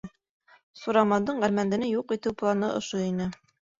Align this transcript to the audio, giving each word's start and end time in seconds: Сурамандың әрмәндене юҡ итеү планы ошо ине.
Сурамандың 0.83 1.45
әрмәндене 1.49 1.91
юҡ 1.91 2.17
итеү 2.17 2.35
планы 2.43 2.71
ошо 2.81 3.07
ине. 3.11 3.29